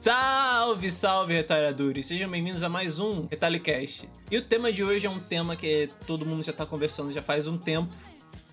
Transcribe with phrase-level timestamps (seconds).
[0.00, 2.06] Salve, salve, retalhadores!
[2.06, 4.08] Sejam bem-vindos a mais um Retalicast.
[4.30, 7.20] E o tema de hoje é um tema que todo mundo já tá conversando já
[7.20, 7.92] faz um tempo.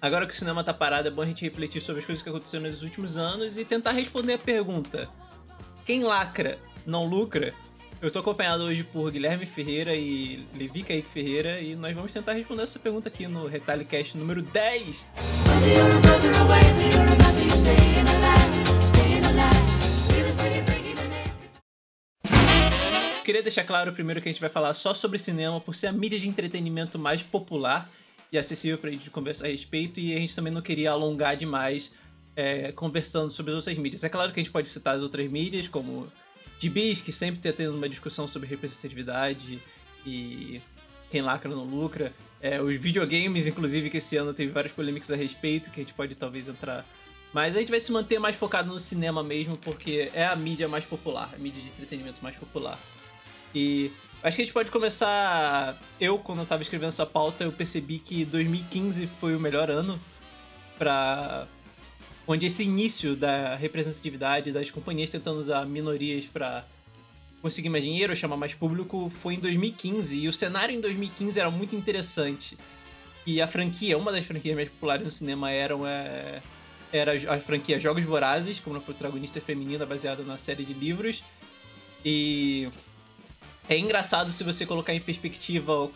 [0.02, 2.30] Agora que o cinema tá parado, é bom a gente refletir sobre as coisas que
[2.30, 5.10] aconteceram nos últimos anos e tentar responder a pergunta:
[5.86, 7.54] quem lacra não lucra?
[8.06, 12.34] Eu tô acompanhado hoje por Guilherme Ferreira e Levi Kaique Ferreira e nós vamos tentar
[12.34, 15.08] responder essa pergunta aqui no Retalicast número 10.
[23.24, 25.92] Queria deixar claro primeiro que a gente vai falar só sobre cinema por ser a
[25.92, 27.90] mídia de entretenimento mais popular
[28.32, 31.92] e acessível pra gente conversar a respeito e a gente também não queria alongar demais
[32.36, 34.04] é, conversando sobre as outras mídias.
[34.04, 36.08] É claro que a gente pode citar as outras mídias, como
[36.60, 39.62] gibis, que sempre está tendo uma discussão sobre representatividade
[40.06, 40.62] e
[41.10, 42.14] quem lacra não lucra.
[42.42, 45.94] É, os videogames, inclusive, que esse ano teve várias polêmicas a respeito, que a gente
[45.94, 46.86] pode talvez entrar.
[47.34, 50.68] Mas a gente vai se manter mais focado no cinema mesmo, porque é a mídia
[50.68, 52.80] mais popular, a mídia de entretenimento mais popular.
[53.54, 53.92] E
[54.24, 55.82] acho que a gente pode começar.
[56.00, 60.00] Eu, quando eu tava escrevendo essa pauta, eu percebi que 2015 foi o melhor ano
[60.78, 61.48] para
[62.28, 66.66] onde esse início da representatividade das companhias tentando usar minorias para
[67.42, 70.18] conseguir mais dinheiro, chamar mais público, foi em 2015.
[70.18, 72.58] E o cenário em 2015 era muito interessante.
[73.26, 76.42] E a franquia, uma das franquias mais populares no cinema eram, é,
[76.92, 81.24] era a franquia Jogos Vorazes, como a protagonista feminina baseada na série de livros.
[82.04, 82.70] E
[83.70, 85.90] é engraçado se você colocar em perspectiva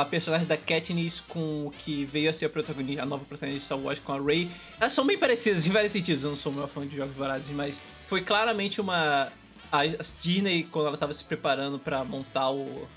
[0.00, 3.60] a personagem da Katniss com o que veio a ser a protagonista, a nova protagonista
[3.60, 4.50] de Star Wars com a Rey.
[4.80, 6.24] Elas são bem parecidas em vários sentidos.
[6.24, 9.30] Eu não sou meu fã de jogos vorazes, mas foi claramente uma
[9.70, 9.82] a
[10.22, 12.88] Disney quando ela estava se preparando para montar o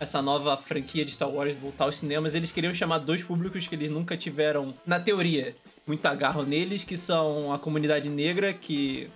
[0.00, 3.74] essa nova franquia de Star Wars voltar aos cinemas, eles queriam chamar dois públicos que
[3.76, 5.54] eles nunca tiveram, na teoria,
[5.86, 9.08] muito agarro neles, que são a comunidade negra, que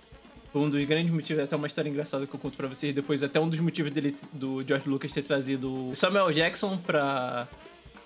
[0.53, 3.39] um dos grandes motivos, até uma história engraçada que eu conto pra vocês depois, até
[3.39, 7.47] um dos motivos dele, do George Lucas ter trazido Samuel Jackson pra,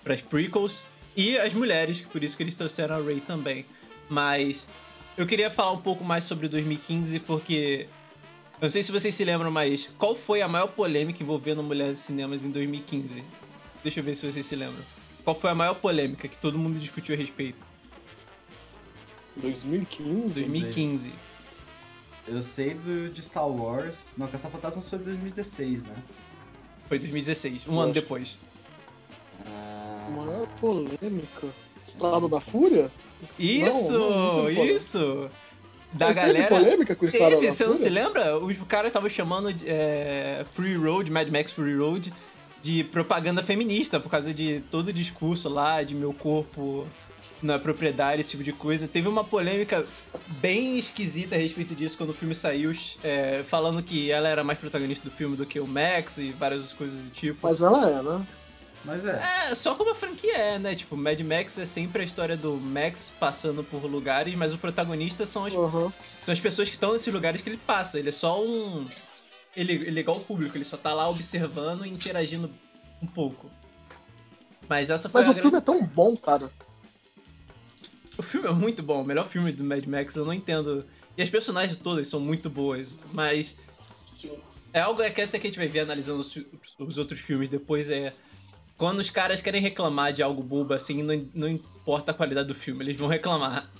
[0.04, 0.84] pras prequels,
[1.16, 3.64] e as mulheres, por isso que eles trouxeram a Rey também.
[4.08, 4.66] Mas
[5.16, 7.88] eu queria falar um pouco mais sobre 2015, porque
[8.60, 11.92] eu não sei se vocês se lembram, mas qual foi a maior polêmica envolvendo mulheres
[11.92, 13.24] nos cinemas em 2015?
[13.82, 14.84] Deixa eu ver se vocês se lembram.
[15.24, 17.60] Qual foi a maior polêmica que todo mundo discutiu a respeito?
[19.36, 20.40] 2015?
[20.40, 21.12] 2015.
[22.26, 23.96] Eu sei do, de Star Wars.
[24.16, 25.94] Não, Caça Fantasmas foi 2016, né?
[26.88, 28.38] Foi 2016, um ano depois.
[29.44, 31.48] Ah, Maior polêmica.
[31.88, 32.90] Estrada da Fúria?
[33.38, 35.30] Isso, Não, não, não isso!
[35.92, 36.48] Da Mas teve galera.
[36.48, 37.88] polêmica com Estrada Teve, da você não Fúria?
[37.88, 38.38] se lembra?
[38.38, 42.12] Os caras estavam chamando de, é, Free Road, Mad Max Free Road,
[42.60, 46.86] de propaganda feminista, por causa de todo o discurso lá, de meu corpo
[47.42, 48.88] na propriedade, esse tipo de coisa.
[48.88, 49.86] Teve uma polêmica
[50.40, 54.58] bem esquisita a respeito disso quando o filme saiu, é, falando que ela era mais
[54.58, 57.38] protagonista do filme do que o Max e várias outras coisas do tipo.
[57.42, 58.26] Mas ela é, né?
[58.84, 59.20] Mas é.
[59.50, 60.74] É, só como a franquia é, né?
[60.74, 65.26] Tipo, Mad Max é sempre a história do Max passando por lugares, mas o protagonista
[65.26, 65.92] são as, Aham.
[66.24, 67.98] são as pessoas que estão nesses lugares que ele passa.
[67.98, 68.86] Ele é só um.
[69.56, 72.48] Ele, ele é igual o público, ele só tá lá observando e interagindo
[73.02, 73.50] um pouco.
[74.68, 75.48] Mas essa foi Mas a o grande.
[75.48, 76.50] filme é tão bom, cara.
[78.18, 80.84] O filme é muito bom, o melhor filme do Mad Max, eu não entendo.
[81.16, 83.56] E as personagens todas são muito boas, mas
[84.72, 86.38] é algo que até que a gente vai ver analisando os,
[86.78, 88.14] os outros filmes depois é.
[88.76, 92.54] Quando os caras querem reclamar de algo bobo assim, não, não importa a qualidade do
[92.54, 93.70] filme, eles vão reclamar.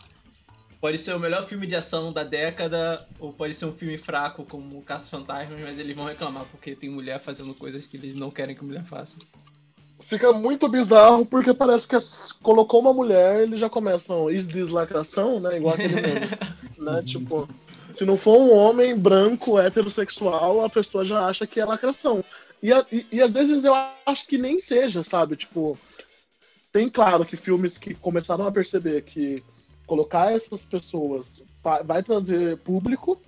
[0.80, 4.44] Pode ser o melhor filme de ação da década, ou pode ser um filme fraco
[4.44, 8.30] como Caça Fantasmas, mas eles vão reclamar porque tem mulher fazendo coisas que eles não
[8.30, 9.18] querem que mulher faça.
[10.08, 11.96] Fica muito bizarro porque parece que
[12.42, 15.56] colocou uma mulher, eles já começam is this lacração, né?
[15.56, 16.26] Igual aquele meme,
[16.78, 17.02] né?
[17.02, 17.48] Tipo,
[17.96, 22.24] se não for um homem branco, heterossexual, a pessoa já acha que é lacração.
[22.62, 23.74] E, e, e às vezes eu
[24.06, 25.36] acho que nem seja, sabe?
[25.36, 25.76] Tipo,
[26.72, 29.42] tem claro que filmes que começaram a perceber que
[29.86, 33.20] colocar essas pessoas va- vai trazer público,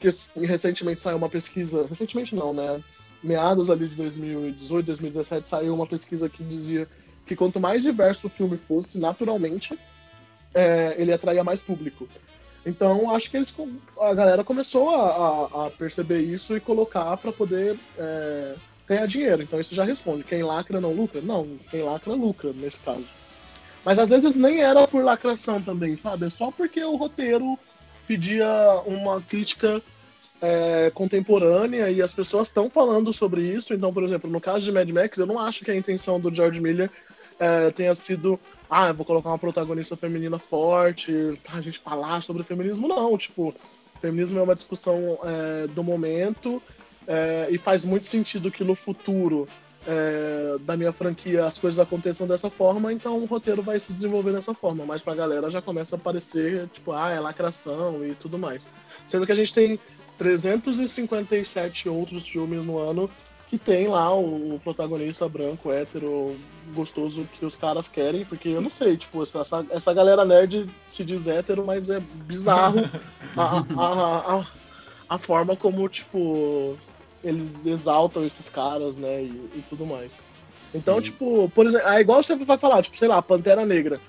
[0.00, 0.08] que
[0.44, 2.82] recentemente saiu uma pesquisa, recentemente não, né?
[3.24, 6.86] Meados ali de 2018, 2017, saiu uma pesquisa que dizia
[7.26, 9.78] que quanto mais diverso o filme fosse, naturalmente,
[10.52, 12.06] é, ele atraía mais público.
[12.66, 13.54] Então, acho que eles,
[14.00, 18.54] a galera começou a, a- a perceber isso e colocar para poder é,
[18.86, 19.42] ganhar dinheiro.
[19.42, 20.24] Então, isso já responde.
[20.24, 21.20] Quem lacra não lucra?
[21.20, 23.08] Não, quem lacra lucra, nesse caso.
[23.84, 26.26] Mas às vezes nem era por lacração também, sabe?
[26.26, 27.58] É só porque o roteiro
[28.06, 28.48] pedia
[28.86, 29.82] uma crítica
[30.40, 33.72] é, contemporânea e as pessoas estão falando sobre isso.
[33.74, 36.34] Então, por exemplo, no caso de Mad Max, eu não acho que a intenção do
[36.34, 36.90] George Miller
[37.38, 38.38] é, tenha sido,
[38.68, 42.88] ah, eu vou colocar uma protagonista feminina forte pra gente falar sobre feminismo.
[42.88, 43.54] Não, tipo,
[44.00, 46.62] feminismo é uma discussão é, do momento
[47.06, 49.48] é, e faz muito sentido que no futuro
[49.86, 54.32] é, da minha franquia as coisas aconteçam dessa forma, então o roteiro vai se desenvolver
[54.32, 54.84] dessa forma.
[54.84, 58.62] Mas pra galera já começa a aparecer, tipo, ah, é lacração e tudo mais.
[59.08, 59.78] Sendo que a gente tem
[60.18, 63.10] 357 outros filmes no ano
[63.48, 66.36] que tem lá o protagonista branco, hétero,
[66.74, 71.04] gostoso que os caras querem, porque eu não sei, tipo, essa, essa galera nerd se
[71.04, 72.80] diz hétero, mas é bizarro
[73.36, 74.46] a, a, a,
[75.08, 76.76] a, forma como, tipo,
[77.22, 80.10] eles exaltam esses caras, né, e, e tudo mais.
[80.74, 81.02] Então, Sim.
[81.02, 84.00] tipo, por exemplo, é igual você vai falar, tipo, sei lá, Pantera Negra.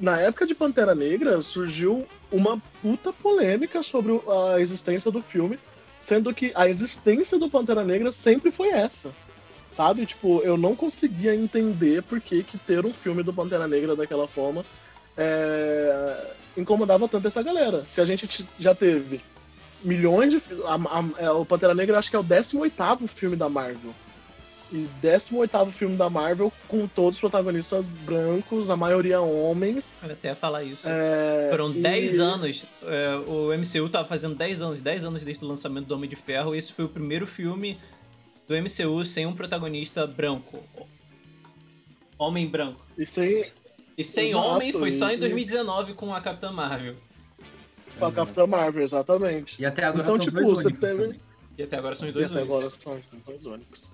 [0.00, 5.58] Na época de Pantera Negra, surgiu uma puta polêmica sobre a existência do filme,
[6.06, 9.10] sendo que a existência do Pantera Negra sempre foi essa.
[9.76, 10.06] Sabe?
[10.06, 14.28] Tipo, eu não conseguia entender por que, que ter um filme do Pantera Negra daquela
[14.28, 14.64] forma
[15.16, 17.84] é, incomodava tanto essa galera.
[17.92, 19.20] Se a gente já teve
[19.82, 20.42] milhões de.
[20.64, 23.94] A, a, é, o Pantera Negra acho que é o 18 filme da Marvel.
[24.72, 29.84] E 18 filme da Marvel com todos os protagonistas brancos, a maioria homens.
[30.02, 30.88] Eu até falar isso.
[30.88, 31.82] É, Foram e...
[31.82, 32.66] 10 anos.
[32.82, 36.16] É, o MCU tava fazendo 10 anos, 10 anos desde o lançamento do Homem de
[36.16, 36.54] Ferro.
[36.54, 37.78] E esse foi o primeiro filme
[38.48, 40.62] do MCU sem um protagonista branco.
[42.18, 42.84] Homem branco.
[42.96, 43.44] E sem.
[43.96, 46.96] E sem Exato, homem foi só em 2019 com a Capitã Marvel.
[47.98, 49.54] Com a Capitã Marvel, exatamente.
[49.60, 51.20] E até agora então, são tipo, dois você teve...
[51.56, 53.88] E até agora são os dois e até agora são os dois únicos.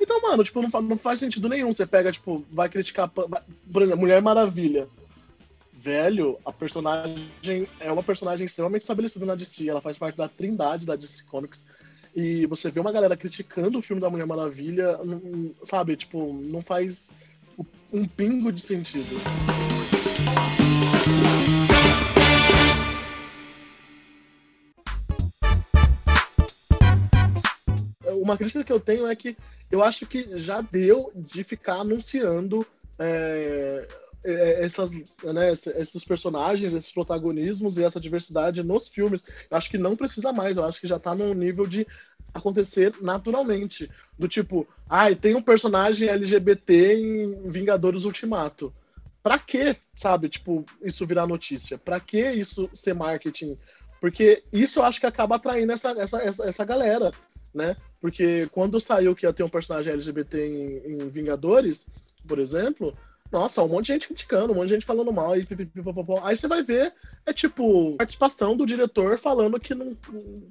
[0.00, 1.72] Então, mano, tipo, não, não faz sentido nenhum.
[1.72, 3.10] Você pega, tipo, vai criticar.
[3.14, 3.42] Vai,
[3.72, 4.88] por exemplo, Mulher Maravilha.
[5.72, 9.68] Velho, a personagem é uma personagem extremamente estabelecida na DC.
[9.68, 11.64] Ela faz parte da trindade da DC Comics.
[12.16, 15.96] E você vê uma galera criticando o filme da Mulher Maravilha, não, sabe?
[15.96, 17.02] Tipo, não faz
[17.92, 19.83] um pingo de sentido.
[28.24, 29.36] Uma crítica que eu tenho é que
[29.70, 32.66] eu acho que já deu de ficar anunciando
[32.98, 33.86] é,
[34.24, 39.22] é essas, né, esses personagens, esses protagonismos e essa diversidade nos filmes.
[39.50, 41.86] Eu acho que não precisa mais, eu acho que já tá num nível de
[42.32, 43.90] acontecer naturalmente.
[44.18, 48.72] Do tipo, ai, ah, tem um personagem LGBT em Vingadores Ultimato.
[49.22, 51.76] Pra que, sabe, tipo, isso virar notícia?
[51.76, 53.56] Pra que isso ser marketing?
[54.00, 57.10] Porque isso eu acho que acaba atraindo essa, essa, essa, essa galera
[57.54, 57.76] né?
[58.00, 61.86] Porque quando saiu que ia ter um personagem LGBT em, em Vingadores,
[62.26, 62.94] por exemplo,
[63.34, 65.44] nossa, um monte de gente criticando, um monte de gente falando mal, e
[66.22, 66.92] aí você vai ver,
[67.26, 69.96] é tipo, participação do diretor falando que não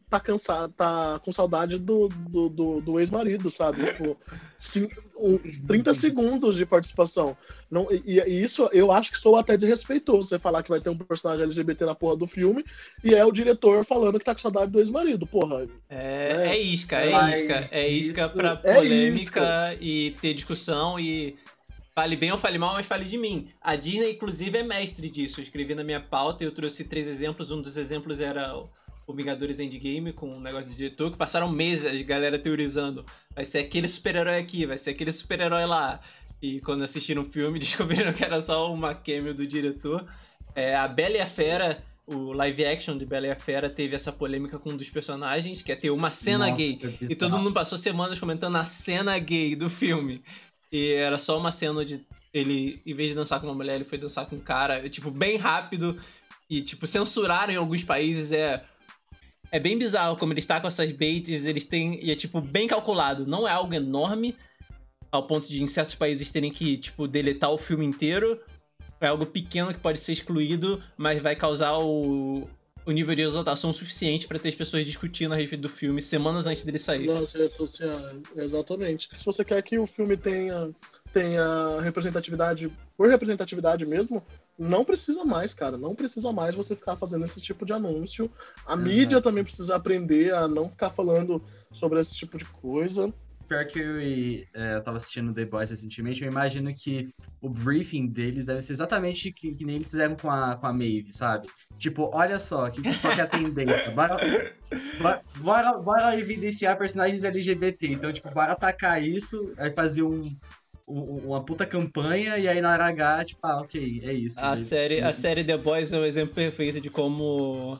[0.09, 3.85] tá cansado, tá com saudade do, do, do, do ex-marido, sabe?
[3.85, 4.17] Tipo,
[4.59, 7.37] cinco, um, 30 segundos de participação.
[7.71, 10.89] Não, e, e, isso eu acho que sou até desrespeitoso, você falar que vai ter
[10.89, 12.65] um personagem LGBT na porra do filme,
[13.01, 15.65] e é o diretor falando que tá com saudade do ex-marido, porra.
[15.89, 19.77] É, é, é isca, é isca, é isca pra é polêmica isca.
[19.79, 21.37] e ter discussão e
[21.95, 23.49] Fale bem ou fale mal, mas fale de mim.
[23.61, 25.39] A Disney, inclusive, é mestre disso.
[25.39, 27.51] Eu escrevi na minha pauta e eu trouxe três exemplos.
[27.51, 28.55] Um dos exemplos era
[29.05, 33.05] o Vingadores Endgame, com um negócio de diretor, que passaram meses a galera teorizando.
[33.35, 35.99] Vai ser aquele super-herói aqui, vai ser aquele super-herói lá.
[36.41, 40.03] E quando assistiram o filme, descobriram que era só uma cameo do diretor.
[40.55, 43.95] É, a Bela e a Fera, o live action de Bela e a Fera, teve
[43.95, 46.79] essa polêmica com um dos personagens, que é ter uma cena Nossa, gay.
[47.01, 50.23] E todo mundo passou semanas comentando a cena gay do filme.
[50.73, 52.03] E era só uma cena de
[52.33, 55.11] ele, em vez de dançar com uma mulher, ele foi dançar com um cara, tipo,
[55.11, 56.01] bem rápido.
[56.49, 58.31] E, tipo, censuraram em alguns países.
[58.31, 58.65] É,
[59.51, 62.03] é bem bizarro como ele está com essas baits, eles têm.
[62.03, 63.27] E é, tipo, bem calculado.
[63.27, 64.35] Não é algo enorme,
[65.11, 68.41] ao ponto de, em certos países, terem que, tipo, deletar o filme inteiro.
[68.99, 72.49] É algo pequeno que pode ser excluído, mas vai causar o,
[72.85, 76.47] o nível de exaltação suficiente para ter as pessoas discutindo a respeito do filme semanas
[76.47, 77.07] antes dele sair.
[77.07, 79.09] Nas redes sociais, exatamente.
[79.17, 80.69] Se você quer que o filme tenha,
[81.13, 84.23] tenha representatividade por representatividade mesmo,
[84.57, 85.77] não precisa mais, cara.
[85.77, 88.29] Não precisa mais você ficar fazendo esse tipo de anúncio.
[88.65, 88.81] A uhum.
[88.81, 93.11] mídia também precisa aprender a não ficar falando sobre esse tipo de coisa
[93.47, 93.99] pior que eu,
[94.53, 98.73] é, eu tava assistindo The Boys recentemente, eu imagino que o briefing deles deve ser
[98.73, 101.47] exatamente que, que nem eles fizeram com a, com a Maeve, sabe?
[101.77, 103.91] Tipo, olha só, que, qual que é a tendência?
[103.91, 104.17] Bora,
[105.37, 107.87] bora, bora evidenciar personagens LGBT.
[107.87, 110.35] Então, tipo, bora atacar isso, aí fazer um,
[110.87, 114.39] uma puta campanha e aí na hora H, tipo, ah, ok, é isso.
[114.39, 117.79] A, série, a série The Boys é um exemplo perfeito de como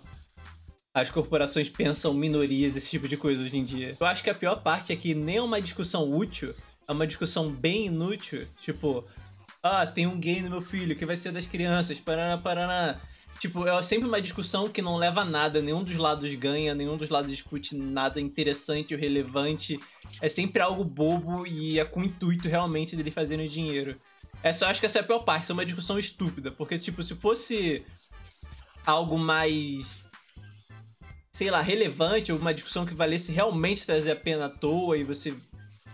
[0.94, 3.98] as corporações pensam minorias, esse tipo de coisa hoje em dia.
[4.00, 6.54] Eu acho que a pior parte é que nem é uma discussão útil,
[6.88, 8.48] é uma discussão bem inútil.
[8.62, 9.04] Tipo,
[9.66, 13.00] Ah, tem um gay no meu filho, que vai ser das crianças, paraná, paraná.
[13.40, 16.98] Tipo, é sempre uma discussão que não leva a nada, nenhum dos lados ganha, nenhum
[16.98, 19.80] dos lados discute nada interessante ou relevante.
[20.22, 23.98] É sempre algo bobo e é com o intuito realmente dele fazerem dinheiro.
[24.44, 27.02] Essa, eu acho que essa é a pior parte, é uma discussão estúpida, porque, tipo,
[27.02, 27.86] se fosse
[28.86, 30.06] algo mais
[31.36, 35.04] sei lá, relevante, ou uma discussão que valesse realmente trazer a pena à toa e
[35.04, 35.34] você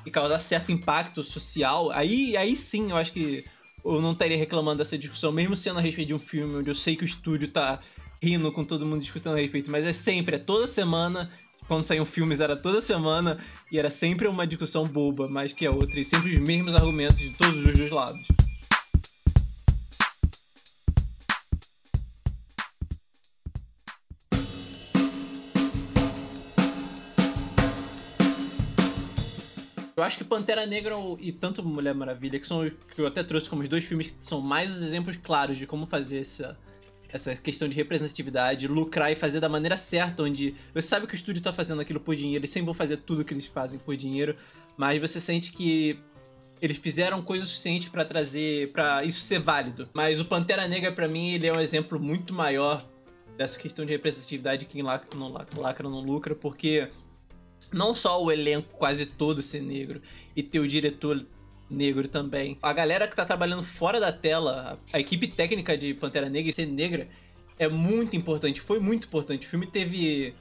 [0.06, 3.46] e causar certo impacto social, aí, aí sim eu acho que
[3.84, 6.76] eu não estaria reclamando dessa discussão, mesmo sendo a respeito de um filme onde eu
[6.76, 7.80] sei que o estúdio tá
[8.22, 11.30] rindo com todo mundo discutindo a respeito, mas é sempre, é toda semana,
[11.68, 13.42] quando saíam filmes era toda semana,
[13.72, 17.20] e era sempre uma discussão boba, mais que a outra, e sempre os mesmos argumentos
[17.20, 18.28] de todos os dois lados.
[30.00, 33.50] Eu acho que Pantera Negra e tanto Mulher Maravilha, que são que eu até trouxe
[33.50, 36.58] como os dois filmes que são mais os exemplos claros de como fazer essa,
[37.12, 41.18] essa questão de representatividade, lucrar e fazer da maneira certa, onde você sabe que o
[41.18, 43.98] estúdio tá fazendo aquilo por dinheiro, eles sempre vão fazer tudo que eles fazem por
[43.98, 44.38] dinheiro,
[44.78, 46.00] mas você sente que
[46.62, 49.90] eles fizeram coisa suficiente para trazer, para isso ser válido.
[49.94, 52.86] Mas o Pantera Negra para mim ele é um exemplo muito maior
[53.38, 56.88] dessa questão de representatividade que lacra não lacra, lacra não lucra, porque
[57.72, 60.02] não só o elenco quase todo ser negro
[60.36, 61.26] e ter o diretor
[61.70, 62.58] negro também.
[62.62, 66.66] A galera que tá trabalhando fora da tela, a equipe técnica de Pantera Negra ser
[66.66, 67.08] negra
[67.58, 69.46] é muito importante, foi muito importante.
[69.46, 70.34] O filme teve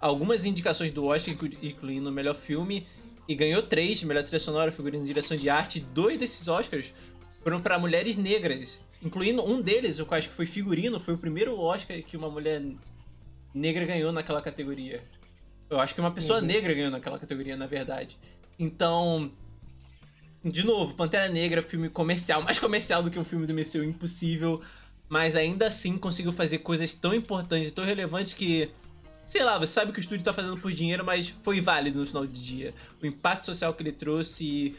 [0.00, 2.86] algumas indicações do Oscar, incluindo o melhor filme,
[3.28, 5.80] e ganhou três: melhor trilha sonora, figurino, direção de arte.
[5.80, 6.92] Dois desses Oscars
[7.42, 11.58] foram para mulheres negras, incluindo um deles, eu acho que foi figurino, foi o primeiro
[11.58, 12.62] Oscar que uma mulher
[13.54, 15.02] negra ganhou naquela categoria.
[15.70, 16.46] Eu acho que uma pessoa uhum.
[16.46, 18.18] negra ganhou naquela categoria, na verdade.
[18.58, 19.30] Então,
[20.44, 24.60] de novo, Pantera Negra, filme comercial, mais comercial do que um filme do Messias Impossível,
[25.08, 28.70] mas ainda assim conseguiu fazer coisas tão importantes, tão relevantes que,
[29.24, 32.06] sei lá, você sabe que o estúdio tá fazendo por dinheiro, mas foi válido no
[32.06, 32.74] final do dia.
[33.02, 34.76] O impacto social que ele trouxe e,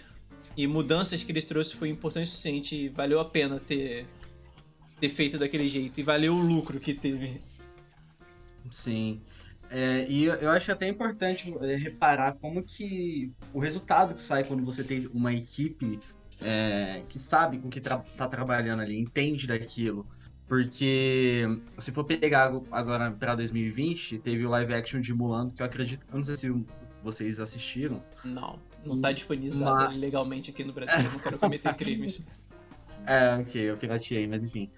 [0.57, 4.07] e mudanças que ele trouxe foi importante o suficiente e valeu a pena ter,
[5.00, 7.39] ter feito daquele jeito e valeu o lucro que teve.
[8.71, 9.21] Sim.
[9.72, 14.66] É, e eu acho até importante é, reparar como que o resultado que sai quando
[14.66, 15.98] você tem uma equipe
[16.42, 20.06] é, que sabe com que tra tá trabalhando ali, entende daquilo.
[20.46, 21.44] Porque
[21.78, 26.06] se for pegar agora para 2020, teve o live action de Mulan, que eu acredito,
[26.12, 26.66] eu não sei se
[27.01, 28.04] vocês assistiram.
[28.25, 29.98] Não, não tá disponibilizado Mas...
[29.98, 32.22] legalmente aqui no Brasil, eu não quero cometer crimes.
[33.06, 34.70] É, ok, eu pirateei, mas enfim.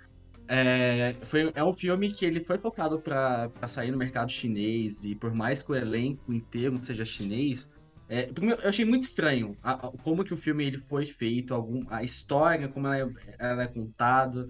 [0.47, 5.15] É, foi, é um filme que ele foi focado para sair no mercado chinês e
[5.15, 7.71] por mais que o elenco inteiro seja chinês,
[8.09, 11.81] é, eu achei muito estranho a, a, como que o filme ele foi feito, algum,
[11.89, 14.47] a história, como ela é, ela é contada.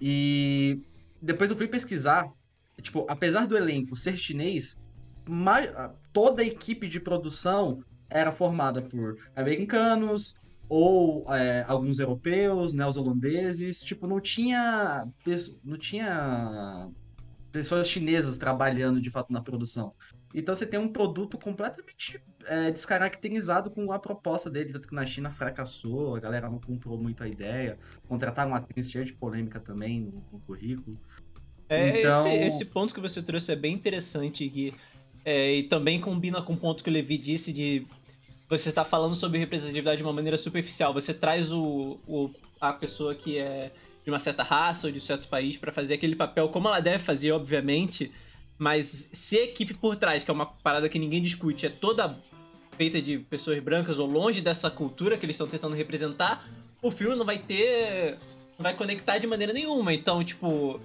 [0.00, 0.82] E
[1.22, 2.28] depois eu fui pesquisar,
[2.82, 4.78] tipo, apesar do elenco ser chinês,
[5.28, 5.70] mais,
[6.12, 10.34] toda a equipe de produção era formada por americanos,
[10.68, 15.06] ou é, alguns europeus, neozelandeses, tipo, não tinha,
[15.64, 16.88] não tinha
[17.50, 19.94] pessoas chinesas trabalhando de fato na produção.
[20.34, 25.06] Então você tem um produto completamente é, descaracterizado com a proposta dele, tanto que na
[25.06, 29.58] China fracassou, a galera não comprou muito a ideia, contrataram uma atriz cheia de polêmica
[29.58, 31.00] também no, no currículo.
[31.68, 32.26] É, então...
[32.26, 34.74] esse, esse, ponto que você trouxe é bem interessante, Gui.
[35.24, 37.86] É, e também combina com o ponto que o Levi disse de
[38.48, 40.94] você está falando sobre representatividade de uma maneira superficial.
[40.94, 43.70] Você traz o, o, a pessoa que é
[44.04, 46.80] de uma certa raça ou de um certo país para fazer aquele papel como ela
[46.80, 48.10] deve fazer, obviamente.
[48.56, 52.18] Mas se a equipe por trás, que é uma parada que ninguém discute, é toda
[52.78, 56.48] feita de pessoas brancas ou longe dessa cultura que eles estão tentando representar,
[56.80, 58.16] o filme não vai ter.
[58.58, 59.92] não vai conectar de maneira nenhuma.
[59.92, 60.80] Então, tipo.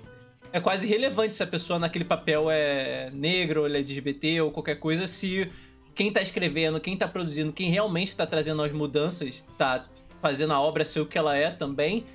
[0.52, 5.08] É quase irrelevante se a pessoa naquele papel é negro, ou LGBT ou qualquer coisa,
[5.08, 5.50] se
[5.96, 9.86] quem tá escrevendo, quem tá produzindo, quem realmente tá trazendo as mudanças, tá
[10.22, 12.06] fazendo a obra ser o que ela é também,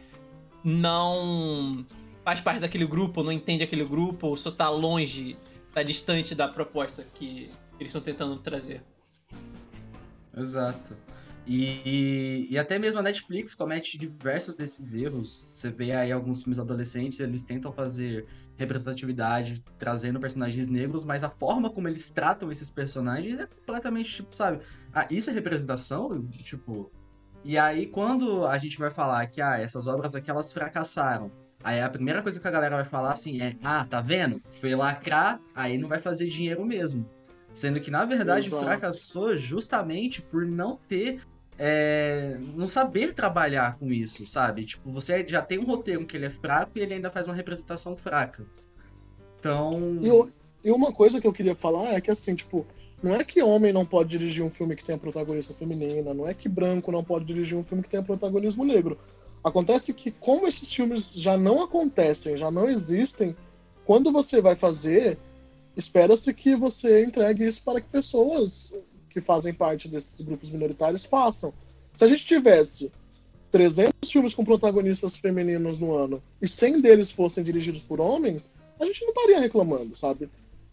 [0.65, 1.85] não
[2.25, 5.37] faz parte daquele grupo, não entende aquele grupo, ou só tá longe,
[5.73, 8.83] tá distante da proposta que eles estão tentando trazer.
[10.37, 10.97] Exato.
[11.47, 15.49] E, e, e, até mesmo a Netflix comete diversos desses erros.
[15.55, 18.27] Você vê aí alguns filmes adolescentes, eles tentam fazer
[18.59, 24.35] representatividade, trazendo personagens negros, mas a forma como eles tratam esses personagens é completamente, tipo,
[24.35, 24.61] sabe?
[24.93, 26.21] Ah, isso é representação?
[26.29, 26.91] Tipo.
[27.45, 31.31] E aí, quando a gente vai falar que ah, essas obras aqui elas fracassaram,
[31.63, 34.43] aí a primeira coisa que a galera vai falar assim é: ah, tá vendo?
[34.61, 37.09] Foi lacrar, aí não vai fazer dinheiro mesmo.
[37.53, 38.65] Sendo que, na verdade, Exato.
[38.65, 41.23] fracassou justamente por não ter
[41.59, 44.65] é, não saber trabalhar com isso, sabe?
[44.65, 47.35] Tipo, você já tem um roteiro que ele é fraco e ele ainda faz uma
[47.35, 48.47] representação fraca.
[49.39, 49.99] Então.
[50.01, 52.65] E, e uma coisa que eu queria falar é que, assim, tipo,
[53.03, 56.35] não é que homem não pode dirigir um filme que tenha protagonista feminina, não é
[56.35, 58.97] que branco não pode dirigir um filme que tenha protagonismo negro.
[59.43, 63.37] Acontece que, como esses filmes já não acontecem, já não existem,
[63.85, 65.19] quando você vai fazer,
[65.77, 68.73] espera-se que você entregue isso para que pessoas
[69.19, 71.53] que fazem parte desses grupos minoritários façam.
[71.97, 72.93] Se a gente tivesse
[73.51, 78.49] 300 filmes com protagonistas femininos no ano e 100 deles fossem dirigidos por homens,
[78.79, 80.29] a gente não estaria reclamando, sabe?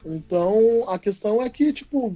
[0.05, 2.15] Então, a questão é que, tipo,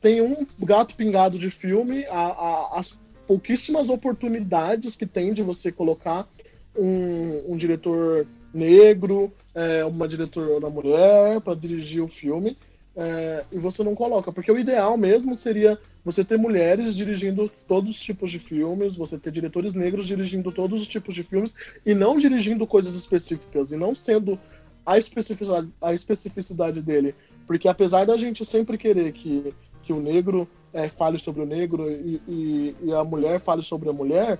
[0.00, 2.94] tem um gato pingado de filme, a, a, as
[3.26, 6.28] pouquíssimas oportunidades que tem de você colocar
[6.76, 12.58] um, um diretor negro, é, uma diretora mulher para dirigir o filme,
[12.96, 17.90] é, e você não coloca, porque o ideal mesmo seria você ter mulheres dirigindo todos
[17.90, 21.54] os tipos de filmes, você ter diretores negros dirigindo todos os tipos de filmes,
[21.86, 24.38] e não dirigindo coisas específicas, e não sendo
[24.84, 27.14] a especificidade, a especificidade dele.
[27.46, 31.90] Porque apesar da gente sempre querer que, que o negro é, fale sobre o negro
[31.90, 34.38] e, e, e a mulher fale sobre a mulher,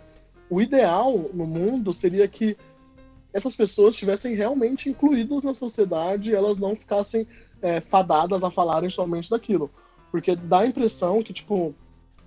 [0.51, 2.57] o ideal no mundo seria que
[3.33, 7.27] essas pessoas estivessem realmente incluídas na sociedade, elas não ficassem
[7.63, 9.71] é, fadadas a falarem somente daquilo.
[10.11, 11.75] Porque dá a impressão que, tipo,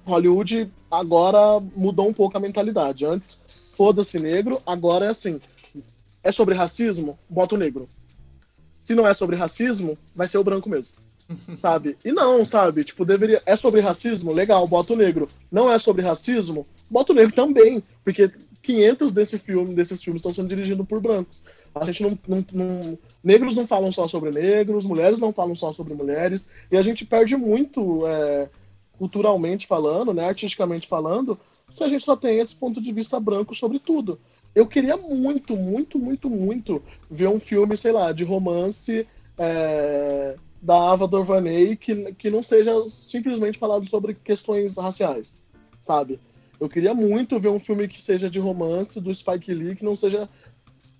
[0.05, 3.05] Hollywood agora mudou um pouco a mentalidade.
[3.05, 3.39] Antes,
[3.77, 5.39] foda-se negro, agora é assim.
[6.23, 7.19] É sobre racismo?
[7.29, 7.87] Bota o negro
[8.85, 10.93] se não é sobre racismo, vai ser o branco mesmo.
[11.59, 11.97] sabe?
[12.05, 12.83] E não, sabe?
[12.83, 13.41] Tipo, deveria.
[13.45, 14.31] É sobre racismo?
[14.31, 15.27] Legal, bota o negro.
[15.51, 16.67] Não é sobre racismo?
[16.89, 17.83] Bota o negro também.
[18.03, 21.41] Porque 500 desse filme, desses filmes estão sendo dirigidos por brancos.
[21.75, 25.73] A gente não, não, não, Negros não falam só sobre negros, mulheres não falam só
[25.73, 26.47] sobre mulheres.
[26.71, 28.49] E a gente perde muito, é,
[28.97, 31.37] culturalmente falando, né, artisticamente falando,
[31.71, 34.19] se a gente só tem esse ponto de vista branco sobre tudo.
[34.53, 39.05] Eu queria muito, muito, muito, muito ver um filme, sei lá, de romance
[39.37, 45.29] é, da Ava DuVernay que, que não seja simplesmente falado sobre questões raciais,
[45.81, 46.19] sabe?
[46.59, 49.97] Eu queria muito ver um filme que seja de romance do Spike Lee que não
[49.97, 50.29] seja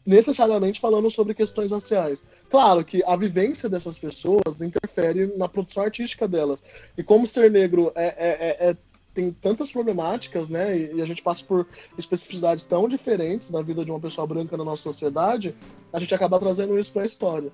[0.06, 2.24] necessariamente falando sobre questões raciais.
[2.50, 6.62] Claro que a vivência dessas pessoas interfere na produção artística delas.
[6.98, 8.78] E como ser negro é, é, é, é
[9.16, 10.78] tem tantas problemáticas, né?
[10.78, 11.66] E, a gente passa por
[11.98, 15.56] especificidades tão diferentes na vida de uma pessoa branca na nossa sociedade,
[15.92, 17.50] a gente acaba trazendo isso para a história.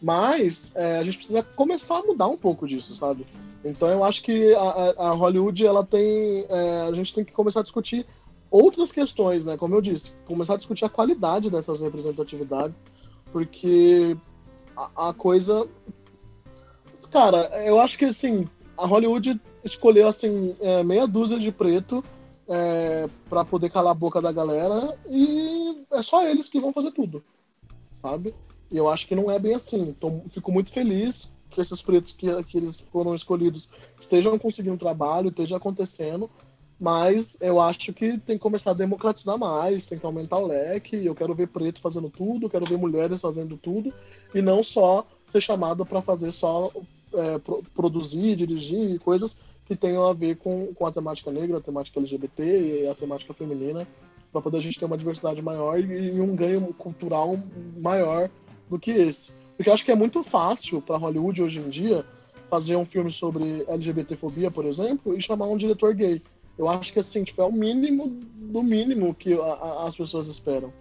[0.00, 3.26] Mas é, a gente precisa começar a mudar um pouco disso, sabe?
[3.64, 7.60] Então eu acho que a, a Hollywood ela tem, é, a gente tem que começar
[7.60, 8.06] a discutir
[8.50, 9.56] outras questões, né?
[9.56, 12.76] Como eu disse, começar a discutir a qualidade dessas representatividades,
[13.32, 14.16] porque
[14.76, 15.68] a, a coisa,
[17.10, 22.02] cara, eu acho que assim a Hollywood escolheu assim é, meia dúzia de preto
[22.48, 26.92] é, para poder calar a boca da galera e é só eles que vão fazer
[26.92, 27.22] tudo,
[28.00, 28.34] sabe?
[28.70, 29.80] E eu acho que não é bem assim.
[29.80, 33.68] Então, fico muito feliz que esses pretos que, que eles foram escolhidos
[34.00, 36.30] estejam conseguindo trabalho, esteja acontecendo,
[36.80, 41.04] mas eu acho que tem que começar a democratizar mais, tem que aumentar o leque.
[41.04, 43.92] Eu quero ver preto fazendo tudo, quero ver mulheres fazendo tudo,
[44.34, 46.70] e não só ser chamado para fazer só
[47.12, 49.36] é, pro, produzir, dirigir coisas
[49.66, 53.34] que tenham a ver com, com a temática negra, a temática LGBT e a temática
[53.34, 53.86] feminina,
[54.32, 57.38] para poder a gente ter uma diversidade maior e, e um ganho cultural
[57.76, 58.30] maior
[58.70, 59.32] do que esse.
[59.56, 62.04] Porque eu acho que é muito fácil para Hollywood hoje em dia
[62.48, 66.22] fazer um filme sobre LGBTfobia, por exemplo, e chamar um diretor gay.
[66.58, 70.26] Eu acho que assim, tipo, é o mínimo do mínimo que a, a, as pessoas
[70.26, 70.72] esperam.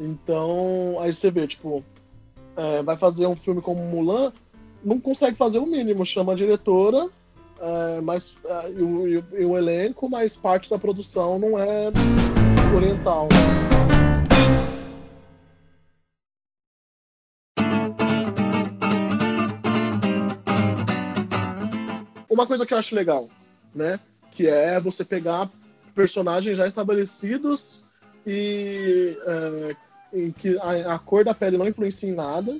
[0.00, 1.84] Então, aí você vê, tipo,
[2.56, 4.32] é, vai fazer um filme como Mulan,
[4.84, 7.08] não consegue fazer o mínimo, chama a diretora,
[7.60, 11.92] é, mas, é, e, o, e, o, elenco, mas parte da produção não é
[12.74, 13.28] oriental.
[22.28, 23.28] Uma coisa que eu acho legal,
[23.72, 24.00] né?
[24.34, 25.50] Que é você pegar
[25.94, 27.84] personagens já estabelecidos
[28.26, 29.76] e é,
[30.12, 32.58] em que a, a, cor da pele não influencia em nada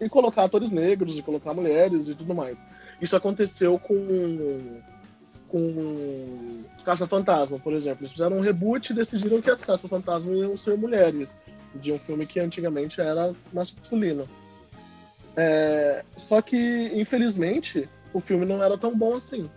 [0.00, 2.56] e colocar atores negros e colocar mulheres e tudo mais.
[3.00, 4.80] Isso aconteceu com
[5.48, 8.02] com Caça Fantasma, por exemplo.
[8.02, 11.36] Eles fizeram um reboot e decidiram que as Caça Fantasma iam ser mulheres
[11.74, 14.28] de um filme que antigamente era masculino.
[15.36, 19.48] É, só que, infelizmente, o filme não era tão bom assim.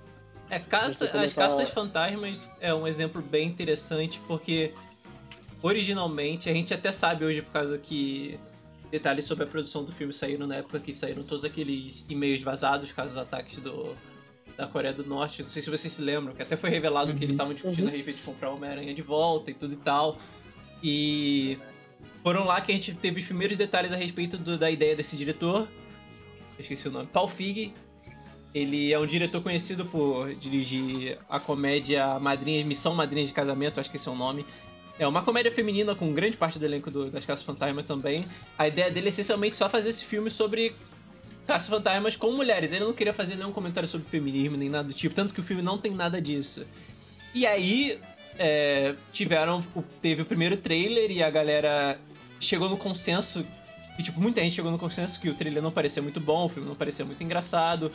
[0.51, 4.73] É, caça, As Caças Fantasmas é um exemplo bem interessante porque
[5.63, 8.37] originalmente a gente até sabe hoje por causa que
[8.91, 12.91] detalhes sobre a produção do filme saíram na época que saíram todos aqueles e-mails vazados,
[12.91, 13.95] caso dos ataques do,
[14.57, 15.41] da Coreia do Norte.
[15.41, 17.17] Não sei se vocês se lembram, que até foi revelado Uhum.
[17.17, 17.93] que eles estavam discutindo Uhum.
[17.93, 20.17] a respeito de comprar o Homem-Aranha de volta e tudo e tal.
[20.83, 21.57] E
[22.23, 25.15] foram lá que a gente teve os primeiros detalhes a respeito do- da ideia desse
[25.15, 25.67] diretor.
[26.59, 27.07] Esqueci o nome.
[27.07, 27.73] Paul Feig.
[28.53, 33.89] Ele é um diretor conhecido por dirigir a comédia Madrinha, Missão Madrinha de Casamento, acho
[33.89, 34.45] que esse é o nome.
[34.99, 38.25] É uma comédia feminina com grande parte do elenco do- das Caças Fantasmas também.
[38.57, 40.75] A ideia dele é essencialmente só fazer esse filme sobre
[41.47, 42.71] Caça Fantasmas com mulheres.
[42.73, 45.43] Ele não queria fazer nenhum comentário sobre feminismo nem nada do tipo, tanto que o
[45.43, 46.65] filme não tem nada disso.
[47.33, 47.99] E aí
[48.37, 49.63] é, tiveram,
[50.01, 51.97] teve o primeiro trailer e a galera
[52.39, 53.45] chegou no consenso
[54.01, 56.67] tipo muita gente chegou no consenso que o trailer não parecia muito bom, o filme
[56.67, 57.91] não parecia muito engraçado.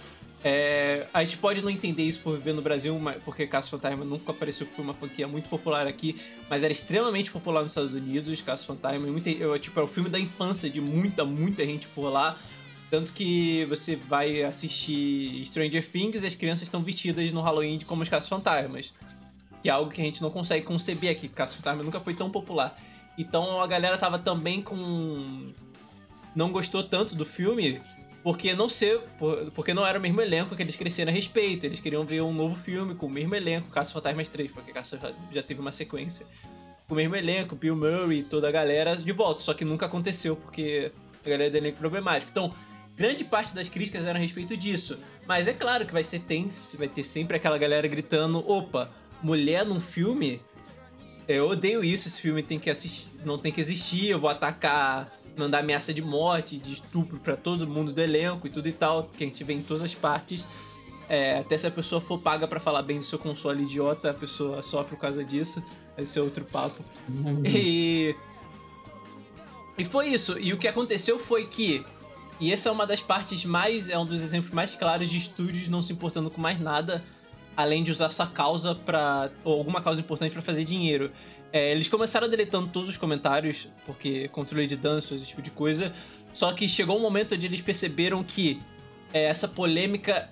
[0.48, 4.30] É, a gente pode não entender isso por viver no Brasil, porque Caça Fantasma nunca
[4.30, 8.64] apareceu, foi uma franquia muito popular aqui, mas era extremamente popular nos Estados Unidos, Caça
[8.64, 12.38] Fantasma, muita, eu, tipo, é o filme da infância de muita, muita gente por lá.
[12.88, 18.04] Tanto que você vai assistir Stranger Things e as crianças estão vestidas no Halloween como
[18.04, 18.94] os Caça-Fantasmas.
[19.64, 22.80] Que é algo que a gente não consegue conceber aqui, Caça-Fantasma nunca foi tão popular.
[23.18, 25.52] Então a galera tava também com.
[26.36, 27.82] Não gostou tanto do filme,
[28.26, 28.98] porque não ser.
[29.20, 31.64] por- Porque não era o mesmo elenco que eles cresceram a respeito.
[31.64, 34.98] Eles queriam ver um novo filme com o mesmo elenco, Caça-Fantasmas 3, porque Caça
[35.30, 36.26] já, teve uma sequência.
[36.88, 39.40] Com o mesmo elenco, Bill Murray, toda a galera de volta.
[39.42, 40.90] Só que nunca aconteceu, porque
[41.24, 42.32] a galera do elenco é problemático.
[42.32, 42.52] Então,
[42.96, 44.98] grande parte das críticas eram a respeito disso.
[45.24, 48.90] Mas é claro que vai ser tense, vai ter sempre aquela galera gritando: opa,
[49.22, 50.40] mulher num filme?
[51.28, 55.12] Eu odeio isso, esse filme tem que assistir, não tem que existir, eu vou atacar,
[55.36, 59.04] mandar ameaça de morte, de estupro pra todo mundo do elenco e tudo e tal,
[59.04, 60.46] que a gente vê em todas as partes.
[61.08, 64.14] É, até se a pessoa for paga pra falar bem do seu console idiota, a
[64.14, 65.62] pessoa sofre por causa disso.
[65.96, 66.82] Esse é outro papo.
[67.44, 68.14] E.
[69.78, 70.38] E foi isso.
[70.38, 71.84] E o que aconteceu foi que.
[72.40, 73.88] E essa é uma das partes mais.
[73.88, 77.04] É um dos exemplos mais claros de estúdios não se importando com mais nada.
[77.56, 79.30] Além de usar sua causa pra.
[79.44, 81.12] ou alguma causa importante pra fazer dinheiro.
[81.52, 85.92] É, eles começaram deletando todos os comentários, porque controle de dança, esse tipo de coisa.
[86.32, 88.60] Só que chegou um momento onde eles perceberam que
[89.12, 90.30] é, essa polêmica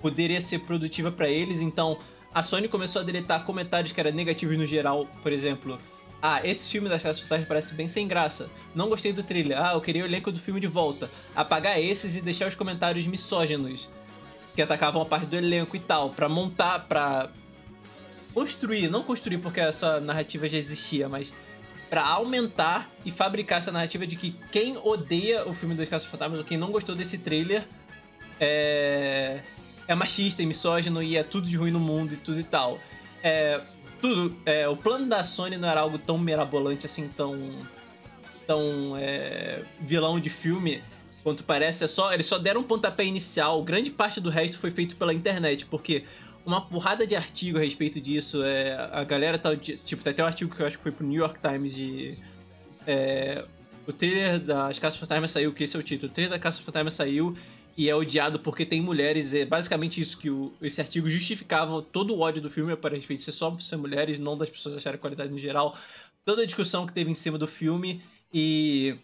[0.00, 1.98] poderia ser produtiva pra eles, então
[2.34, 5.78] a Sony começou a deletar comentários que eram negativos no geral, por exemplo.
[6.20, 8.50] Ah, esse filme das Casas Fantasmas parece bem sem graça.
[8.74, 9.56] Não gostei do trailer.
[9.60, 11.08] Ah, eu queria o elenco do filme de volta.
[11.34, 13.88] Apagar esses e deixar os comentários misóginos
[14.54, 17.30] que atacavam a parte do elenco e tal, pra montar, pra
[18.38, 21.34] construir, não construir porque essa narrativa já existia, mas
[21.90, 26.38] pra aumentar e fabricar essa narrativa de que quem odeia o filme das Casas Fantasmas
[26.38, 27.66] ou quem não gostou desse trailer
[28.38, 29.40] é
[29.88, 32.78] é machista e misógino e é tudo de ruim no mundo e tudo e tal.
[33.22, 33.58] É,
[34.02, 37.36] tudo, é, o plano da Sony não era algo tão mirabolante assim, tão
[38.46, 40.82] tão é, vilão de filme
[41.22, 41.84] quanto parece.
[41.84, 43.62] É só, eles só deram um pontapé inicial.
[43.64, 46.04] Grande parte do resto foi feito pela internet, porque
[46.48, 48.42] uma porrada de artigo a respeito disso.
[48.42, 49.54] É, a galera tá.
[49.54, 52.18] Tipo, tem até um artigo que eu acho que foi pro New York Times de.
[52.86, 53.44] É,
[53.86, 56.10] o trailer das Caças Fantasmas saiu, que esse é o título.
[56.10, 57.36] O trailer da Caça Fantasma saiu
[57.76, 59.34] e é odiado porque tem mulheres.
[59.34, 63.20] É basicamente isso que o, esse artigo justificava todo o ódio do filme para respeito
[63.20, 65.76] de ser só por ser mulheres, não das pessoas acharem qualidade no geral.
[66.24, 68.96] Toda a discussão que teve em cima do filme e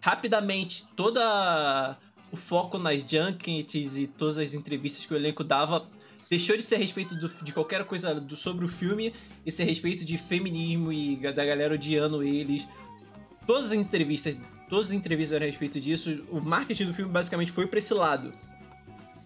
[0.00, 1.98] rapidamente toda
[2.30, 5.86] o foco nas junkets e todas as entrevistas que o elenco dava
[6.30, 9.12] deixou de ser a respeito do- de qualquer coisa do- sobre o filme
[9.44, 12.68] e ser a respeito de feminismo e da galera odiando eles.
[13.46, 14.38] Todas as entrevistas,
[14.68, 16.24] todas as entrevistas a respeito disso.
[16.30, 18.32] O marketing do filme basicamente foi pra esse lado.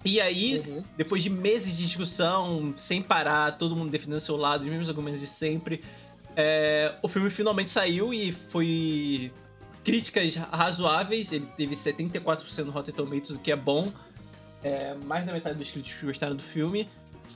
[0.02, 0.82] E aí, Uhum.
[0.96, 5.20] depois de meses de discussão, sem parar, todo mundo defendendo seu lado, os mesmos argumentos
[5.20, 5.82] de sempre,
[6.36, 9.30] é, o filme finalmente saiu e foi
[9.82, 11.32] críticas razoáveis.
[11.32, 13.92] Ele teve 74% no Rotten Tomatoes, o que é bom.
[14.64, 16.88] É, mais da metade dos críticos gostaram do filme.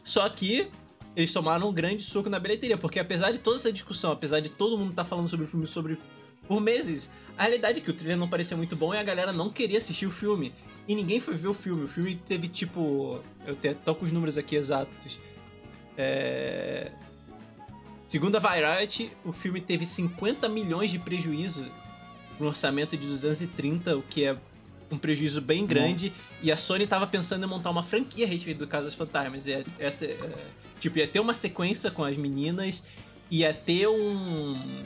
[0.03, 0.71] Só que
[1.15, 4.49] eles tomaram um grande soco na bilheteria, porque apesar de toda essa discussão, apesar de
[4.49, 5.99] todo mundo estar falando sobre o filme sobre
[6.47, 9.33] por meses, a realidade é que o trailer não parecia muito bom e a galera
[9.33, 10.55] não queria assistir o filme.
[10.89, 11.85] E ninguém foi ver o filme.
[11.85, 13.21] O filme teve tipo.
[13.47, 15.21] Eu tô com os números aqui exatos.
[15.97, 16.91] É...
[18.07, 21.71] Segundo a Variety, o filme teve 50 milhões de prejuízo
[22.41, 24.35] no orçamento de 230, o que é
[24.91, 26.13] um prejuízo bem grande.
[26.43, 29.47] E a Sony tava pensando em montar uma franquia a respeito do Caso das Fantasmas.
[29.47, 30.17] E é- essa, é,
[30.81, 32.83] tipo, ia ter uma sequência com as meninas,
[33.31, 34.85] ia ter um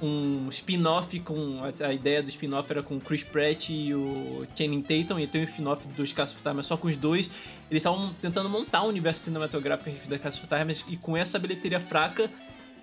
[0.00, 4.46] um spin-off com a, a ideia do spin-off era com o Chris Pratt e o
[4.54, 7.28] Channing Tatum, ia ter um spin-off dos Caça Fantasmas só com os dois.
[7.70, 11.38] Eles estavam tentando montar um universo cinematográfico a respeito das Caça Fantasmas e com essa
[11.38, 12.30] bilheteria fraca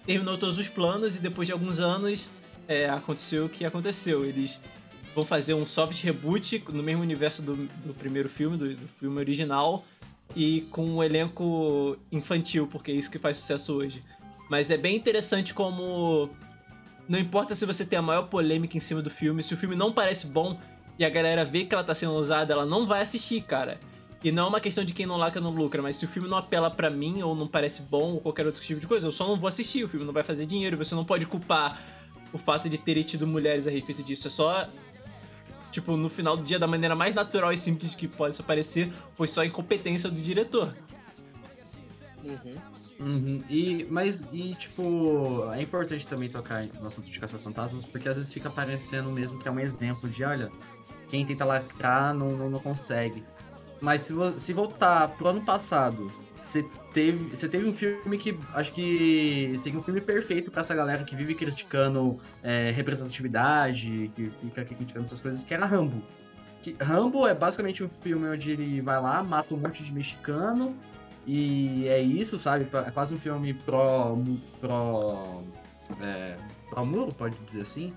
[0.06, 2.30] terminou todos os planos e depois de alguns anos
[2.68, 4.26] é, aconteceu o que aconteceu.
[4.26, 4.62] Eles
[5.16, 9.18] vão fazer um soft reboot no mesmo universo do, do primeiro filme, do, do filme
[9.18, 9.84] original.
[10.36, 14.04] e com um elenco infantil, porque é isso que faz sucesso hoje.
[14.50, 16.30] Mas é bem interessante como.
[17.08, 19.76] Não importa se você tem a maior polêmica em cima do filme, se o filme
[19.76, 20.60] não parece bom
[20.98, 23.80] e a galera vê que ela tá sendo usada, ela não vai assistir, cara.
[24.24, 26.28] E não é uma questão de quem não lacra não lucra, mas se o filme
[26.28, 29.12] não apela para mim ou não parece bom ou qualquer outro tipo de coisa, eu
[29.12, 31.80] só não vou assistir, o filme não vai fazer dinheiro, você não pode culpar
[32.34, 34.28] o fato de ter tido mulheres a respeito disso.
[34.28, 34.68] É só
[35.76, 39.28] tipo, no final do dia, da maneira mais natural e simples que pode parecer, foi
[39.28, 40.76] só incompetência do diretor.
[42.24, 42.56] Uhum.
[42.98, 43.44] Uhum.
[43.50, 48.32] E, mas, e tipo, é importante também tocar no assunto de caça-fantasmas, porque às vezes
[48.32, 50.50] fica parecendo mesmo que é um exemplo de, olha,
[51.10, 53.24] quem tenta lacrar não, não, não consegue.
[53.82, 56.10] Mas se, se voltar pro ano passado,
[56.46, 60.76] você teve, você teve um filme que acho que seria um filme perfeito para essa
[60.76, 66.04] galera que vive criticando é, representatividade, que fica aqui criticando essas coisas, que era Rambo.
[66.62, 70.76] Que, Rambo é basicamente um filme onde ele vai lá, mata um monte de mexicano
[71.26, 72.68] e é isso, sabe?
[72.86, 74.16] É quase um filme pró.
[74.62, 75.44] pró.
[76.02, 76.36] É,
[76.70, 77.94] pró muro, pode dizer assim.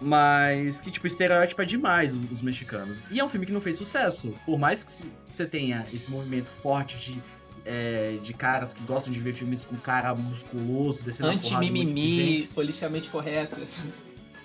[0.00, 3.04] Mas que, tipo, estereótipo é demais os, os, mexicanos.
[3.10, 4.32] E é um filme que não fez sucesso.
[4.46, 4.92] Por mais que
[5.38, 7.22] você tenha esse movimento forte de,
[7.64, 13.60] é, de caras que gostam de ver filmes com cara musculoso, descendo Anti-mimimi, politicamente correto.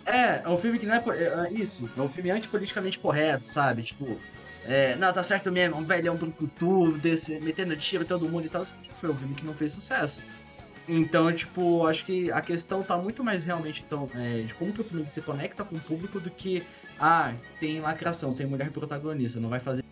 [0.05, 1.53] É, é um filme que não é, é, é.
[1.53, 3.83] Isso, é um filme antipoliticamente correto, sabe?
[3.83, 4.17] Tipo,
[4.65, 8.65] é, não, tá certo mesmo, um velhão brucutu, desse, metendo tiro todo mundo e tal.
[8.97, 10.21] Foi um filme que não fez sucesso.
[10.87, 14.81] Então, tipo, acho que a questão tá muito mais realmente então, é, de como que
[14.81, 16.61] o filme se conecta com o público do que,
[16.99, 19.83] ah, tem lacração, tem mulher protagonista, não vai fazer.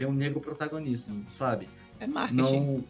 [0.00, 1.68] Tem um negro protagonista, sabe?
[1.98, 2.40] É marketing.
[2.40, 2.84] Não...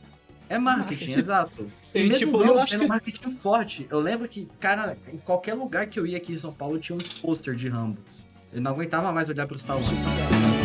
[0.49, 1.18] É marketing, marketing.
[1.18, 1.73] exato.
[1.92, 2.87] E, mesmo tipo, eu acho que...
[2.87, 3.87] marketing forte.
[3.90, 6.96] Eu lembro que, cara, em qualquer lugar que eu ia aqui em São Paulo tinha
[6.96, 7.99] um pôster de Rambo.
[8.53, 10.60] Eu não aguentava mais olhar pro Star Wars.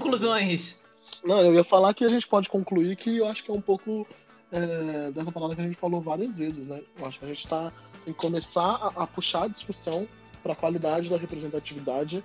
[0.00, 0.80] Conclusões.
[1.24, 3.60] Não, eu ia falar que a gente pode concluir que eu acho que é um
[3.60, 4.06] pouco
[4.52, 6.80] é, dessa palavra que a gente falou várias vezes, né?
[6.98, 7.72] Eu acho que a gente tá,
[8.04, 10.06] tem que começar a, a puxar a discussão
[10.42, 12.22] para a qualidade da representatividade,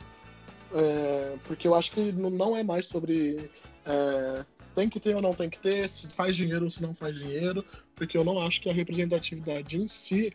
[0.73, 3.49] é, porque eu acho que não é mais sobre
[3.85, 6.93] é, tem que ter ou não tem que ter, se faz dinheiro ou se não
[6.93, 10.33] faz dinheiro, porque eu não acho que a representatividade em si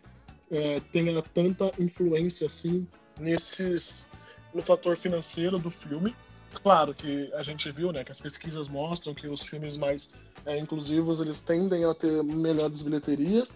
[0.51, 2.87] é, tenha tanta influência assim
[3.19, 4.05] nesses
[4.53, 6.15] no fator financeiro do filme
[6.63, 10.09] Claro que a gente viu, né, que as pesquisas mostram que os filmes mais
[10.45, 13.53] é, inclusivos eles tendem a ter melhores bilheterias,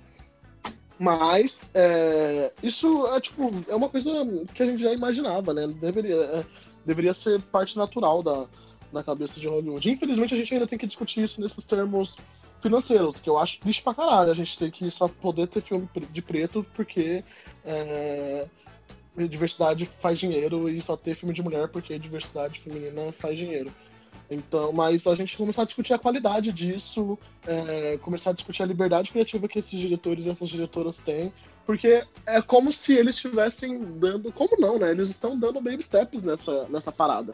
[0.99, 4.11] mas é, isso é tipo é uma coisa
[4.53, 5.67] que a gente já imaginava, né?
[5.67, 6.45] Deveria é,
[6.85, 8.45] deveria ser parte natural da,
[8.93, 9.89] da cabeça de Hollywood.
[9.89, 12.15] Infelizmente a gente ainda tem que discutir isso nesses termos
[12.61, 14.31] financeiros, que eu acho triste pra caralho.
[14.31, 17.23] A gente tem que só poder ter filme de preto porque
[17.65, 18.45] é,
[19.17, 23.71] diversidade faz dinheiro e só ter filme de mulher porque diversidade feminina faz dinheiro.
[24.29, 28.65] Então, mas a gente começar a discutir a qualidade disso, é, começar a discutir a
[28.65, 31.33] liberdade criativa que esses diretores e essas diretoras têm,
[31.65, 34.91] porque é como se eles estivessem dando, como não, né?
[34.91, 37.33] Eles estão dando baby steps nessa, nessa parada.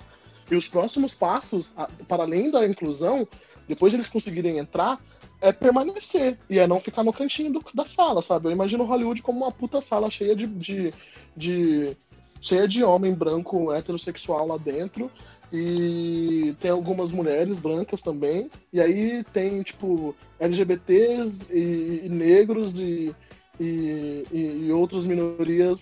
[0.49, 1.71] E os próximos passos,
[2.07, 3.27] para além da inclusão,
[3.67, 4.99] depois de eles conseguirem entrar,
[5.41, 8.47] é permanecer e é não ficar no cantinho do, da sala, sabe?
[8.47, 10.93] Eu imagino Hollywood como uma puta sala cheia de, de
[11.38, 11.95] de
[12.41, 15.12] cheia de homem branco heterossexual lá dentro
[15.53, 23.15] e tem algumas mulheres brancas também e aí tem tipo LGBTs e, e negros e,
[23.60, 25.80] e, e outras minorias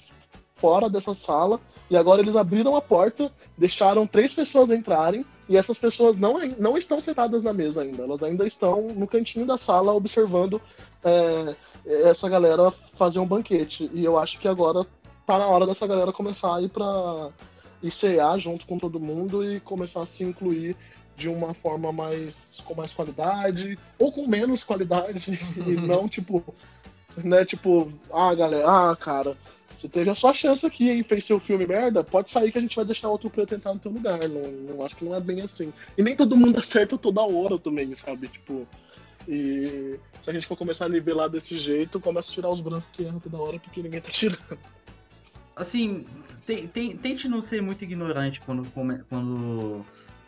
[0.55, 5.77] fora dessa sala e agora eles abriram a porta, deixaram três pessoas entrarem e essas
[5.77, 9.93] pessoas não, não estão sentadas na mesa ainda, elas ainda estão no cantinho da sala
[9.93, 10.59] observando
[11.03, 13.89] é, essa galera fazer um banquete.
[13.93, 14.85] E eu acho que agora
[15.25, 17.29] tá na hora dessa galera começar a ir pra
[17.83, 20.75] ICA junto com todo mundo e começar a se incluir
[21.15, 26.43] de uma forma mais com mais qualidade ou com menos qualidade e não tipo
[27.17, 29.37] né tipo ah galera ah cara
[29.85, 32.61] você teve a sua chance aqui hein fez seu filme merda pode sair que a
[32.61, 35.19] gente vai deixar outro preto entrar no teu lugar não, não acho que não é
[35.21, 38.67] bem assim e nem todo mundo acerta toda hora também sabe tipo
[39.27, 42.89] e se a gente for começar a nivelar desse jeito começa a tirar os brancos
[42.93, 44.57] que erram toda hora porque ninguém tá tirando
[45.55, 46.05] assim,
[46.45, 48.69] tem, tem, tente não ser muito ignorante quando,
[49.09, 49.85] quando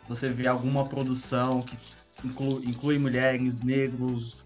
[0.08, 1.76] você vê alguma produção que
[2.24, 4.36] inclui, inclui mulheres, negros,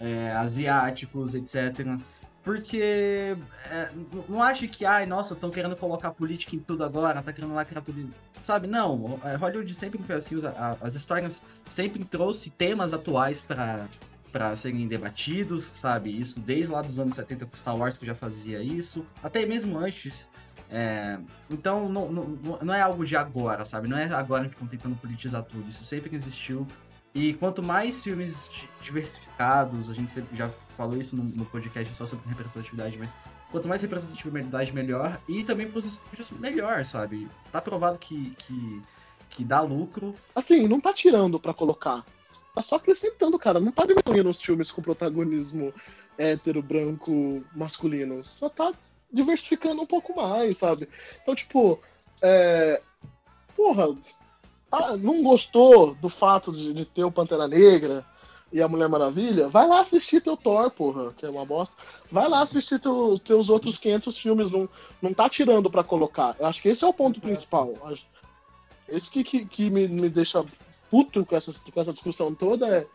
[0.00, 1.98] é, asiáticos, etc.
[2.42, 3.36] Porque
[3.70, 3.90] é,
[4.28, 7.82] não acho que, ai, nossa, estão querendo colocar política em tudo agora, tá querendo lacrar
[7.82, 8.08] tudo.
[8.40, 9.20] Sabe, não.
[9.22, 10.36] É, Hollywood sempre foi assim,
[10.80, 13.86] as histórias sempre trouxe temas atuais para
[14.32, 16.16] para serem debatidos, sabe?
[16.16, 19.76] Isso desde lá dos anos 70 com Star Wars que já fazia isso, até mesmo
[19.76, 20.28] antes.
[20.72, 21.18] É...
[21.50, 23.88] então não, não, não é algo de agora, sabe?
[23.88, 25.68] Não é agora que estão tentando politizar tudo.
[25.68, 26.66] Isso sempre existiu.
[27.12, 28.48] E quanto mais filmes
[28.82, 30.48] diversificados, a gente já
[30.80, 33.14] falou isso no, no podcast só sobre representatividade, mas
[33.52, 35.20] quanto mais representatividade, melhor.
[35.28, 37.28] E também para os estúdios, melhor, sabe?
[37.52, 38.82] Tá provado que, que,
[39.28, 40.14] que dá lucro.
[40.34, 42.02] Assim, não tá tirando para colocar.
[42.54, 43.60] Tá só acrescentando, cara.
[43.60, 45.74] Não tá diminuindo os filmes com protagonismo
[46.16, 48.24] hétero, branco, masculino.
[48.24, 48.72] Só tá
[49.12, 50.88] diversificando um pouco mais, sabe?
[51.20, 51.78] Então, tipo,
[52.22, 52.80] é...
[53.54, 53.94] porra,
[54.72, 58.02] ah, não gostou do fato de, de ter o Pantera Negra,
[58.52, 61.74] e a Mulher Maravilha, vai lá assistir teu Thor, porra, que é uma bosta.
[62.10, 64.68] Vai lá assistir teu, teus outros 500 filmes, não,
[65.00, 66.34] não tá tirando para colocar.
[66.38, 67.72] Eu acho que esse é o ponto principal.
[68.88, 70.44] Esse que, que, que me, me deixa
[70.90, 72.86] puto com essa, com essa discussão toda é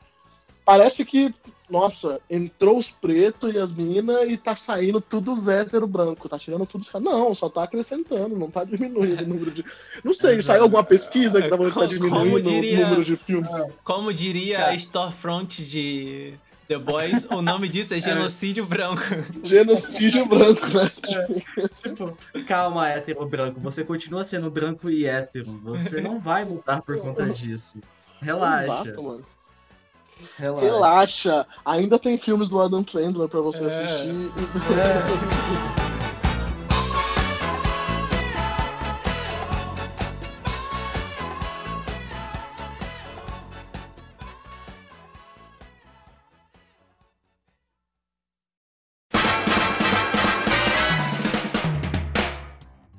[0.65, 1.34] parece que,
[1.69, 6.39] nossa, entrou os pretos e as meninas e tá saindo tudo os hétero branco, tá
[6.39, 6.86] tirando tudo.
[6.99, 9.63] Não, só tá acrescentando, não tá diminuindo o número de.
[10.04, 13.49] Não sei, saiu alguma pesquisa que que tá diminuindo diria, o número de filmes.
[13.84, 16.34] Como diria a Storefront de
[16.67, 18.01] The Boys, o nome disso é, é.
[18.01, 19.04] genocídio branco.
[19.43, 20.91] Genocídio branco, né?
[21.58, 21.67] É.
[21.67, 23.60] Tipo, calma, hétero branco.
[23.60, 25.60] Você continua sendo branco e hétero.
[25.63, 27.80] Você não vai mudar por conta disso.
[28.19, 28.63] Relaxa.
[28.63, 29.34] Exato, mano.
[30.38, 30.65] Relaxa.
[30.65, 31.47] Relaxa.
[31.65, 33.67] Ainda tem filmes do Adam Sandler pra você é.
[33.67, 34.10] assistir.
[34.12, 35.86] É.